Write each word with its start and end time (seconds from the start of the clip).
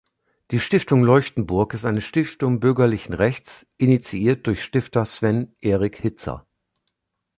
Die 0.49 0.59
Stiftung 0.59 1.03
Leuchtenburg 1.03 1.75
ist 1.75 1.85
eine 1.85 2.01
Stiftung 2.01 2.59
bürgerlichen 2.59 3.13
Rechts, 3.13 3.67
initiiert 3.77 4.47
durch 4.47 4.63
Stifter 4.63 5.05
Sven-Erik 5.05 5.95
Hitzer. 5.95 6.47